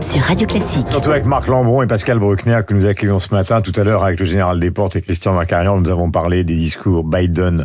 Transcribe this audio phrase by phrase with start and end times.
[0.00, 0.86] sur Radio Classique.
[0.90, 3.60] Surtout avec Marc Lambron et Pascal Bruckner que nous accueillons ce matin.
[3.60, 7.04] Tout à l'heure avec le général Desportes et Christian Macarian, nous avons parlé des discours
[7.04, 7.64] Biden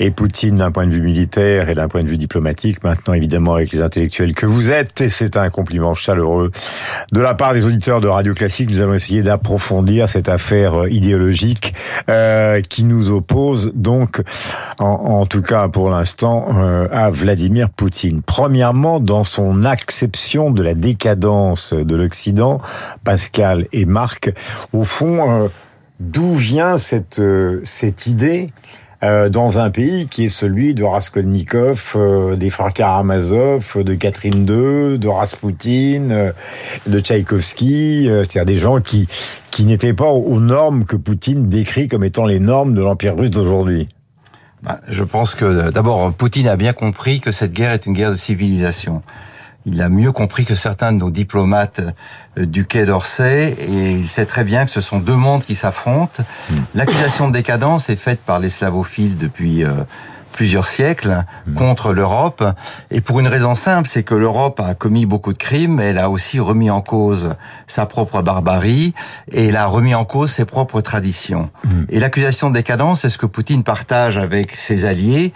[0.00, 2.82] et Poutine d'un point de vue militaire et d'un point de vue diplomatique.
[2.84, 6.50] Maintenant, évidemment, avec les intellectuels que vous êtes, et c'est un compliment chaleureux
[7.12, 11.74] de la part des auditeurs de Radio Classique, nous allons essayer d'approfondir cette affaire idéologique
[12.08, 14.22] euh, qui nous oppose donc,
[14.78, 18.22] en, tout cas pour l'instant, euh, à Vladimir Poutine.
[18.24, 22.58] Premièrement, dans son acception de la décadence de l'Occident,
[23.04, 24.32] Pascal et Marc,
[24.72, 25.48] au fond, euh,
[26.00, 28.48] d'où vient cette, euh, cette idée
[29.02, 31.96] euh, dans un pays qui est celui de Raskolnikov,
[32.36, 36.32] des frères Karamazov, de Catherine II, de Raspoutine,
[36.86, 39.06] de Tchaïkovski, c'est-à-dire des gens qui,
[39.50, 43.30] qui n'étaient pas aux normes que Poutine décrit comme étant les normes de l'Empire russe
[43.30, 43.86] d'aujourd'hui.
[44.62, 48.10] Bah, je pense que d'abord, Poutine a bien compris que cette guerre est une guerre
[48.10, 49.02] de civilisation.
[49.66, 51.80] Il a mieux compris que certains de nos diplomates
[52.38, 55.56] euh, du Quai d'Orsay et il sait très bien que ce sont deux mondes qui
[55.56, 56.22] s'affrontent.
[56.76, 59.72] L'accusation de décadence est faite par les slavophiles depuis euh,
[60.36, 61.24] plusieurs siècles
[61.56, 62.44] contre l'Europe.
[62.90, 65.98] Et pour une raison simple, c'est que l'Europe a commis beaucoup de crimes, mais elle
[65.98, 67.34] a aussi remis en cause
[67.66, 68.94] sa propre barbarie
[69.32, 71.50] et elle a remis en cause ses propres traditions.
[71.88, 75.32] Et l'accusation de décadence, c'est ce que Poutine partage avec ses alliés,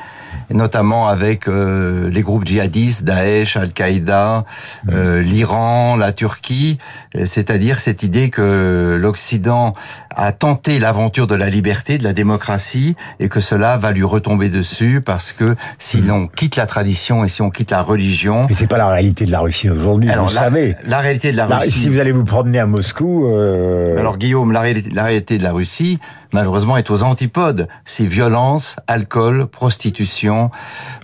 [0.50, 4.44] et notamment avec euh, les groupes djihadistes, Daesh, Al-Qaïda,
[4.92, 6.78] euh, l'Iran, la Turquie,
[7.16, 9.72] euh, c'est-à-dire cette idée que l'Occident
[10.14, 14.48] a tenté l'aventure de la liberté, de la démocratie, et que cela va lui retomber
[14.48, 18.54] dessus parce que si l'on quitte la tradition et si on quitte la religion, Mais
[18.54, 20.76] c'est pas la réalité de la Russie aujourd'hui, vous la, savez.
[20.86, 21.70] la réalité de la Russie.
[21.70, 25.42] si vous allez vous promener à Moscou, euh, Alors Guillaume, la réalité, la réalité de
[25.42, 25.98] la Russie,
[26.32, 27.68] malheureusement, est aux antipodes.
[27.84, 30.50] C'est violence, alcool, prostitution,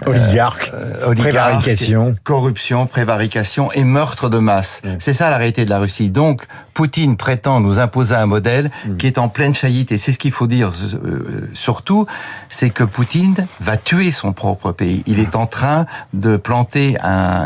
[0.07, 2.15] oligarque, euh, oligarques, prévarication.
[2.25, 4.83] corruption, prévarication et meurtre de masse.
[4.99, 6.11] C'est ça la réalité de la Russie.
[6.11, 9.93] Donc, Poutine prétend nous imposer un modèle qui est en pleine faillite.
[9.93, 10.73] Et c'est ce qu'il faut dire
[11.05, 12.07] euh, surtout,
[12.51, 15.03] c'est que Poutine va tuer son propre pays.
[15.07, 16.97] Il est en train de planter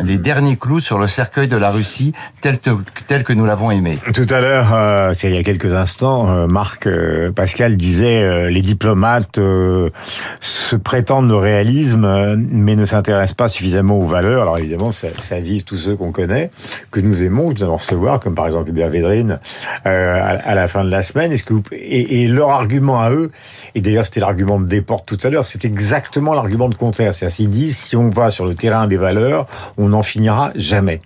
[0.05, 3.99] les derniers clous sur le cercueil de la Russie tel, que- nous l'avons aimé.
[4.13, 8.51] Tout à l'heure, euh, il y a quelques instants, euh, Marc euh, Pascal disait euh,
[8.51, 9.39] les diplomates
[10.41, 14.43] se prétendent au réalisme, mais ne s'intéressent pas suffisamment aux valeurs.
[14.43, 16.51] Alors évidemment, ça, vise tous ceux qu'on connaît,
[16.91, 19.39] que nous aimons, que nous allons recevoir, comme par exemple Hubert Védrine,
[19.85, 21.33] à, la fin de la semaine.
[21.33, 23.31] Est-ce que et, et leur argument à eux,
[23.75, 27.15] et d'ailleurs c'était l'argument de Desportes tout à l'heure, c'est exactement l'argument de contraire.
[27.15, 31.01] C'est-à-dire disent si on va sur le terrain des valeurs, on n'en finira jamais.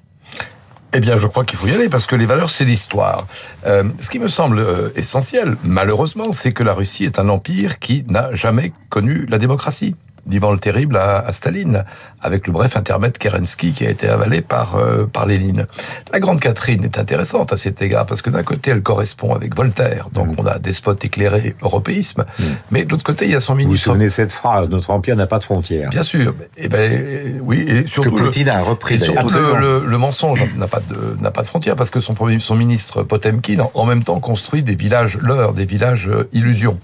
[0.96, 3.26] Eh bien, je crois qu'il faut y aller parce que les valeurs, c'est l'histoire.
[3.66, 7.80] Euh, ce qui me semble euh, essentiel, malheureusement, c'est que la Russie est un empire
[7.80, 9.96] qui n'a jamais connu la démocratie.
[10.26, 11.84] D'Ivan le Terrible à, à Staline,
[12.20, 15.66] avec le bref intermède Kerensky qui a été avalé par, euh, par Lénine.
[16.12, 19.54] La Grande Catherine est intéressante à cet égard, parce que d'un côté, elle correspond avec
[19.54, 22.24] Voltaire, donc on a despote éclairé, européisme,
[22.70, 23.84] mais de l'autre côté, il y a son Vous vous ministre...
[23.90, 25.90] souvenez cette phrase Notre empire n'a pas de frontières.
[25.90, 28.16] Bien sûr, eh ben, euh, oui, et Que surtout...
[28.16, 31.42] le- Poutine a repris et surtout, le, le, le mensonge n'a pas de n'a pas
[31.42, 34.74] de frontière parce que son premier, son ministre Potemkin en, en même temps construit des
[34.74, 36.78] villages leurs, des villages euh, illusions.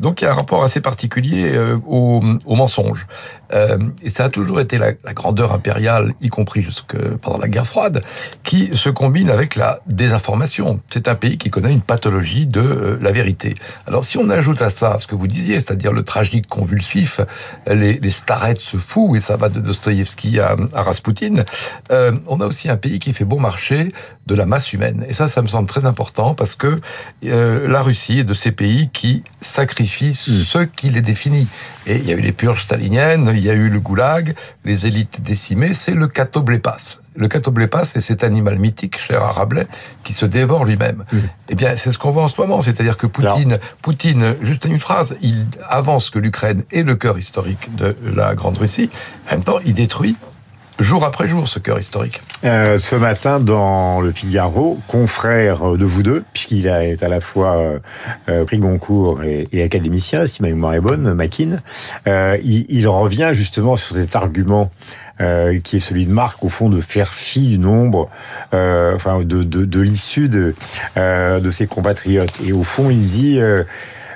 [0.00, 2.77] Donc il y a un rapport assez particulier euh, au, au mensonge.
[3.52, 7.48] Euh, et ça a toujours été la, la grandeur impériale, y compris jusque pendant la
[7.48, 8.02] guerre froide,
[8.42, 10.80] qui se combine avec la désinformation.
[10.90, 13.56] C'est un pays qui connaît une pathologie de euh, la vérité.
[13.86, 17.20] Alors si on ajoute à ça ce que vous disiez, c'est-à-dire le tragique convulsif,
[17.66, 21.44] les, les starettes se fous, et ça va de Dostoïevski à, à Raspoutine,
[21.90, 23.92] euh, on a aussi un pays qui fait bon marché
[24.26, 25.06] de la masse humaine.
[25.08, 26.78] Et ça, ça me semble très important parce que
[27.22, 31.46] la Russie est de ces pays qui sacrifient ce qui les définit.
[31.86, 34.34] Et il y a eu les purges staliniennes, il y a eu le goulag,
[34.66, 36.98] les élites décimées, c'est le catoblépas.
[37.16, 39.66] Le catoblépas, c'est cet animal mythique, cher à Rabelais,
[40.04, 41.04] qui se dévore lui-même.
[41.48, 42.60] Eh bien, c'est ce qu'on voit en ce moment.
[42.60, 47.74] C'est-à-dire que Poutine, Poutine, juste une phrase, il avance que l'Ukraine est le cœur historique
[47.76, 48.90] de la Grande Russie.
[49.28, 50.14] En même temps, il détruit
[50.78, 52.22] jour après jour ce cœur historique.
[52.44, 57.56] Euh, ce matin, dans le Figaro, confrère de vous deux, puisqu'il est à la fois
[57.56, 57.78] euh,
[58.28, 61.56] euh, prix Goncourt et, et académicien, si ma mémoire est bonne, Makin,
[62.06, 64.70] euh, il, il revient justement sur cet argument
[65.20, 68.08] euh, qui est celui de Marc, au fond, de faire fi du nombre,
[68.54, 70.54] euh, enfin, de, de, de l'issue de,
[70.96, 72.34] de ses compatriotes.
[72.46, 73.40] Et au fond, il dit...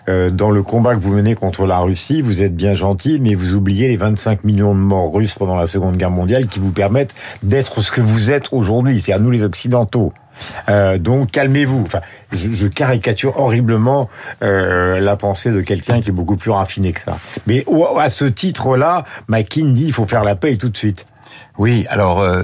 [0.08, 3.34] euh, dans le combat que vous menez contre la Russie, vous êtes bien gentil, mais
[3.34, 6.72] vous oubliez les 25 millions de morts russes pendant la Seconde Guerre mondiale qui vous
[6.72, 10.12] permettent d'être ce que vous êtes aujourd'hui, c'est-à-dire nous les Occidentaux.
[10.68, 11.82] Euh, donc calmez-vous.
[11.82, 12.00] Enfin,
[12.32, 14.08] je, je caricature horriblement
[14.42, 17.18] euh, la pensée de quelqu'un qui est beaucoup plus raffiné que ça.
[17.46, 17.64] Mais
[17.98, 21.06] à ce titre-là, Makin dit il faut faire la paix tout de suite.
[21.58, 22.42] Oui, alors euh,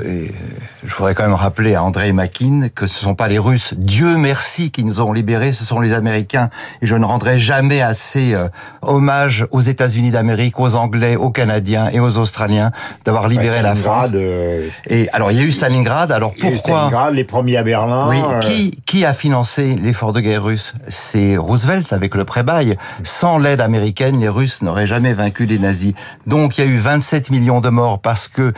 [0.85, 4.17] je voudrais quand même rappeler à André Makin que ce sont pas les Russes, Dieu
[4.17, 6.50] merci, qui nous ont libérés, ce sont les Américains.
[6.82, 8.49] Et je ne rendrai jamais assez euh,
[8.82, 12.70] hommage aux États-Unis d'Amérique, aux Anglais, aux Canadiens et aux Australiens
[13.05, 14.11] d'avoir libéré la France.
[14.14, 16.12] Euh, Et alors il y a eu Stalingrad.
[16.12, 18.08] Alors et pourquoi Stalingrad, les premiers à Berlin.
[18.08, 20.75] Oui, euh, qui qui a financé l'effort de guerre russe?
[20.88, 22.76] C'est Roosevelt avec le pré-bail.
[23.02, 25.94] Sans l'aide américaine, les Russes n'auraient jamais vaincu les nazis.
[26.26, 28.52] Donc il y a eu 27 millions de morts parce que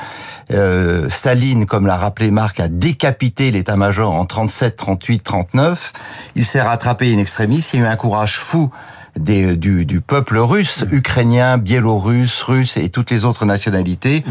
[0.52, 5.92] euh, Staline, comme l'a rappelé Marc, a décapité l'état-major en 37, 38, 39.
[6.36, 7.66] Il s'est rattrapé in extremis.
[7.72, 8.70] Il a eu un courage fou
[9.16, 14.24] des, du, du peuple russe, ukrainien, biélorusse, russe et toutes les autres nationalités.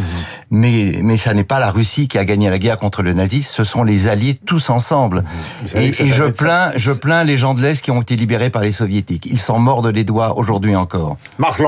[0.49, 3.51] Mais, mais ça n'est pas la Russie qui a gagné la guerre contre le nazisme,
[3.53, 5.23] ce sont les alliés tous ensemble.
[5.67, 8.63] Savez Et, je plains, je plains les gens de l'Est qui ont été libérés par
[8.63, 9.27] les soviétiques.
[9.27, 11.17] Ils s'en mordent les doigts aujourd'hui encore.
[11.37, 11.59] Marc.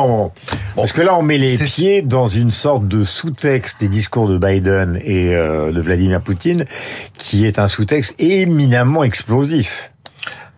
[0.75, 4.38] Parce que là, on met les pieds dans une sorte de sous-texte des discours de
[4.38, 6.66] Biden et euh, de Vladimir Poutine,
[7.18, 9.92] qui est un sous-texte éminemment explosif.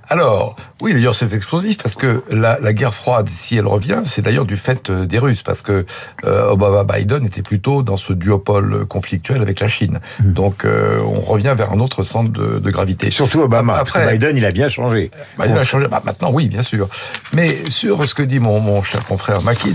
[0.10, 4.22] Alors, oui, d'ailleurs, c'est explosif parce que la, la guerre froide, si elle revient, c'est
[4.22, 5.86] d'ailleurs du fait euh, des Russes, parce que
[6.26, 10.00] euh, Obama-Biden était plutôt dans ce duopole conflictuel avec la Chine.
[10.20, 13.10] Donc, euh, on revient vers un autre centre de, de gravité.
[13.12, 13.74] Surtout Obama.
[13.78, 15.10] parce que Après- Biden, il a bien changé.
[15.38, 15.88] Bah, il a changé.
[15.88, 16.90] Bah, maintenant, oui, bien sûr.
[17.34, 19.72] Mais sur ce que dit mon, mon cher confrère Makin,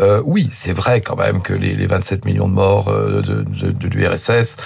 [0.00, 3.70] euh, oui, c'est vrai quand même que les, les 27 millions de morts de, de,
[3.70, 4.56] de l'URSS,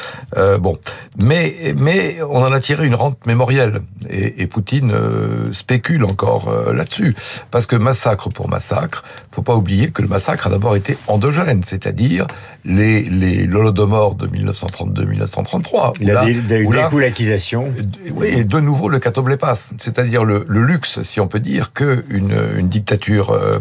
[0.61, 0.79] bon,
[1.23, 6.49] mais mais on en a tiré une rente mémorielle et, et Poutine euh, spécule encore
[6.49, 7.15] euh, là-dessus
[7.51, 11.63] parce que massacre pour massacre, faut pas oublier que le massacre a d'abord été endogène,
[11.63, 12.27] c'est-à-dire
[12.65, 15.95] les les l'Holodomor de 1932-1933.
[16.01, 17.73] Il a des, coups d'acquisition.
[18.13, 22.05] oui, et de nouveau le catoblépas, c'est-à-dire le, le luxe, si on peut dire, que
[22.11, 23.59] une, une dictature euh,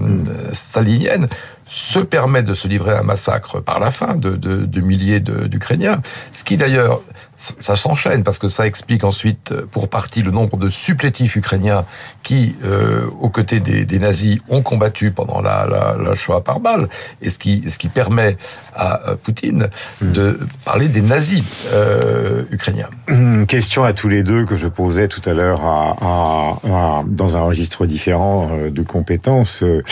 [0.52, 1.28] stalinienne
[1.72, 5.20] se permet de se livrer à un massacre par la fin de, de, de milliers
[5.20, 6.02] d'Ukrainiens,
[6.32, 7.00] ce qui d'ailleurs,
[7.36, 11.86] ça s'enchaîne parce que ça explique ensuite pour partie le nombre de supplétifs ukrainiens
[12.24, 16.60] qui, euh, aux côtés des, des nazis, ont combattu pendant la, la, la Shoah par
[16.60, 16.90] balle,
[17.22, 18.36] et ce qui, ce qui permet
[18.76, 19.70] à euh, Poutine
[20.02, 22.90] de parler des nazis euh, ukrainiens.
[23.08, 27.04] Une question à tous les deux que je posais tout à l'heure à, à- à-
[27.08, 29.84] dans un registre différent euh, de compétences euh,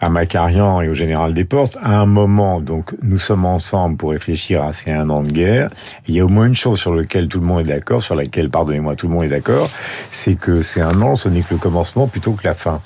[0.00, 1.78] à Macarian et au général Desportes.
[1.82, 5.68] À un moment, donc, nous sommes ensemble pour réfléchir à ces un an de guerre.
[6.08, 8.14] Il y a au moins une chose sur laquelle tout le monde est d'accord, sur
[8.14, 9.68] laquelle, pardonnez-moi, tout le monde est d'accord,
[10.10, 12.80] c'est que c'est un an, ce n'est que le commencement plutôt que la fin.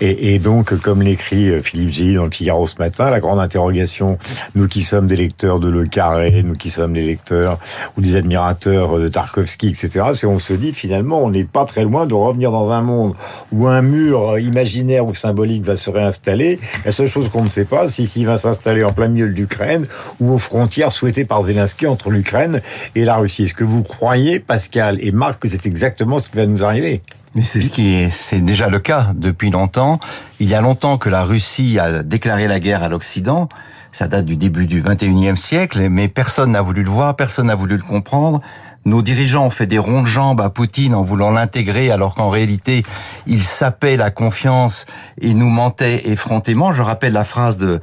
[0.00, 3.40] Et, et donc, comme l'écrit euh, Philippe Gély dans le Figaro ce matin, la grande
[3.40, 4.18] interrogation,
[4.54, 7.58] nous qui sommes des lecteurs de Le Carré, nous qui sommes des lecteurs
[7.96, 11.84] ou des admirateurs de Tarkovsky, etc., c'est on se dit finalement, on n'est pas très
[11.84, 13.14] loin de revenir dans un monde
[13.52, 16.58] où un mur imaginaire ou symbolique va se réinstaller.
[16.84, 19.34] La seule chose qu'on ne sait pas, c'est s'il va s'installer en plein milieu de
[19.34, 19.86] l'Ukraine
[20.20, 22.60] ou aux frontières souhaitées par Zelensky entre l'Ukraine
[22.94, 23.44] et la Russie.
[23.44, 27.02] Est-ce que vous croyez, Pascal et Marc, que c'est exactement ce qui va nous arriver?
[27.34, 30.00] Mais c'est c'est déjà le cas depuis longtemps.
[30.40, 33.48] Il y a longtemps que la Russie a déclaré la guerre à l'Occident.
[33.92, 37.54] Ça date du début du 21e siècle, mais personne n'a voulu le voir, personne n'a
[37.54, 38.40] voulu le comprendre.
[38.84, 42.30] Nos dirigeants ont fait des ronds de jambes à Poutine en voulant l'intégrer, alors qu'en
[42.30, 42.84] réalité,
[43.26, 44.86] il sapait la confiance
[45.20, 46.72] et nous mentait effrontément.
[46.72, 47.80] Je rappelle la phrase de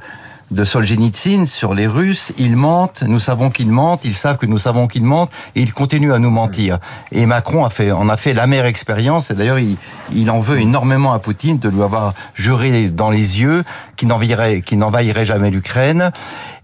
[0.50, 2.32] de Solzhenitsyn sur les Russes.
[2.38, 5.72] Ils mentent, nous savons qu'ils mentent, ils savent que nous savons qu'ils mentent, et ils
[5.72, 6.78] continuent à nous mentir.
[7.12, 9.76] Et Macron a fait, en a fait l'amère expérience, et d'ailleurs, il,
[10.12, 13.64] il en veut énormément à Poutine de lui avoir juré dans les yeux
[13.96, 16.12] qu'il n'envahirait, qu'il n'envahirait jamais l'Ukraine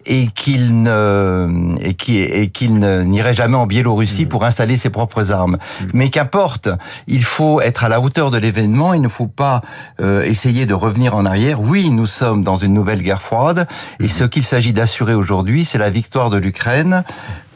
[0.05, 5.33] et qu'il ne et qui et qu'il n'irait jamais en Biélorussie pour installer ses propres
[5.33, 5.59] armes.
[5.95, 6.69] Mais qu'importe,
[7.07, 8.95] il faut être à la hauteur de l'événement.
[8.95, 9.63] Il ne faut pas
[10.01, 11.61] euh, essayer de revenir en arrière.
[11.61, 13.67] Oui, nous sommes dans une nouvelle guerre froide,
[14.01, 17.05] et ce qu'il s'agit d'assurer aujourd'hui, c'est la victoire de l'Ukraine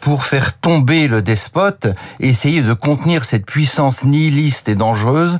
[0.01, 1.89] pour faire tomber le despote
[2.21, 5.39] et essayer de contenir cette puissance nihiliste et dangereuse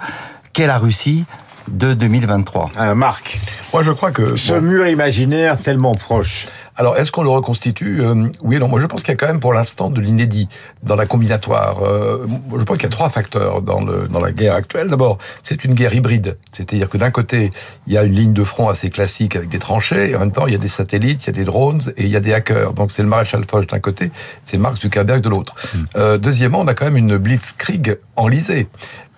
[0.53, 1.25] qu'est la Russie
[1.69, 2.71] de 2023.
[2.79, 3.39] Euh, Marc,
[3.77, 6.47] Moi, je crois que ce bon, mur imaginaire tellement proche,
[6.79, 8.69] Alors, est-ce qu'on le reconstitue Euh, Oui non?
[8.69, 10.49] Moi, je pense qu'il y a quand même pour l'instant de l'inédit
[10.83, 11.83] dans la combinatoire.
[11.83, 12.27] Euh,
[12.59, 14.89] je pense qu'il y a trois facteurs dans, le, dans la guerre actuelle.
[14.89, 16.39] D'abord, c'est une guerre hybride.
[16.53, 17.51] C'est-à-dire que d'un côté,
[17.87, 20.33] il y a une ligne de front assez classique avec des tranchées, et en même
[20.33, 22.21] temps, il y a des satellites, il y a des drones, et il y a
[22.21, 22.73] des hackers.
[22.73, 24.11] Donc, c'est le maréchal Foch d'un côté,
[24.47, 25.55] c'est Mark Zuckerberg de l'autre.
[25.97, 28.69] Euh, deuxièmement, on a quand même une blitzkrieg enlisée.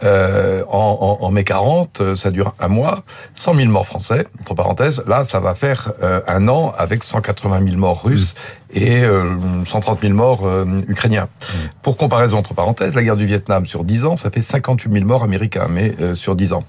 [0.05, 3.03] Euh, en, en, en, mai 40, euh, ça dure un mois,
[3.35, 5.03] 100 000 morts français, entre parenthèses.
[5.09, 8.35] Là, ça va faire euh, un an avec 180 000 morts russes
[8.75, 8.79] mmh.
[8.79, 9.03] et
[9.67, 10.47] 130 000 morts
[10.89, 11.25] ukrainiens.
[11.25, 11.55] Mmh.
[11.83, 15.05] Pour comparaison, entre parenthèses, la guerre du Vietnam sur 10 ans, ça fait 58 000
[15.05, 16.65] morts américains, mais sur 10 ans.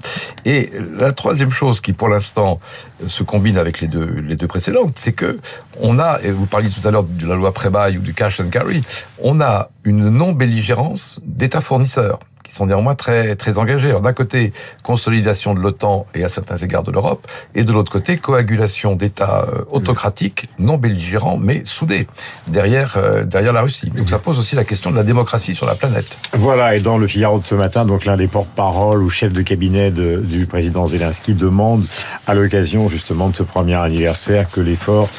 [0.46, 2.60] Et la troisième chose qui, pour l'instant,
[3.08, 5.40] se combine avec les deux, les deux précédentes, c'est que
[5.82, 8.40] on a, et vous parliez tout à l'heure de la loi Prébaille ou du cash
[8.40, 8.84] and carry,
[9.22, 13.94] on a une non-belligérance d'États fournisseurs qui sont néanmoins très très engagés.
[14.02, 14.52] d'un côté,
[14.84, 19.46] consolidation de l'OTAN et à certains égards de l'Europe, et de l'autre côté, coagulation d'États
[19.48, 22.08] euh, autocratiques, non belligérants, mais soudés
[22.48, 23.92] derrière euh, derrière la Russie.
[23.92, 26.18] Donc ça pose aussi la question de la démocratie sur la planète.
[26.34, 26.76] Voilà.
[26.76, 29.92] Et dans le Figaro de ce matin, donc l'un des porte-parole ou chef de cabinet
[29.92, 31.86] du président Zelensky demande,
[32.26, 35.10] à l'occasion justement de ce premier anniversaire, que l'effort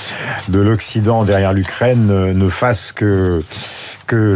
[0.49, 3.42] de l'Occident derrière l'Ukraine ne fasse que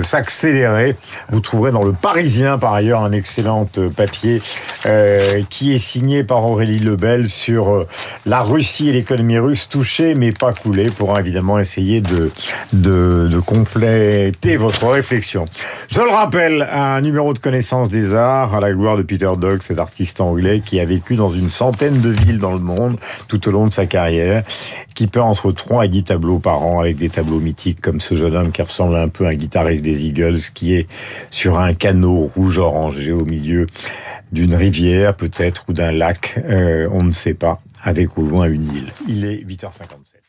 [0.03, 0.97] s'accélérer.
[1.31, 4.43] Vous trouverez dans le Parisien, par ailleurs, un excellent euh, papier
[4.87, 7.87] euh, qui est signé par Aurélie Lebel sur euh,
[8.27, 12.31] la Russie et l'économie russe touchée, mais pas coulée, pour évidemment essayer de
[13.41, 15.47] compléter votre réflexion.
[15.89, 19.63] Je le rappelle, un numéro de connaissance des arts à la gloire de Peter Doug,
[19.63, 23.49] cet artiste anglais qui a vécu dans une centaine de villes dans le monde tout
[23.49, 24.43] au long de sa carrière,
[24.95, 28.15] qui peint entre 3 et 10 tableaux par an avec des tableaux mythiques comme ce
[28.15, 30.87] jeune homme qui ressemble un peu à un guitariste des Eagles qui est
[31.31, 33.67] sur un canot rouge orangé au milieu
[34.33, 38.65] d'une rivière peut-être ou d'un lac, euh, on ne sait pas, avec au loin une
[38.65, 38.93] île.
[39.09, 40.24] Il est 8h57.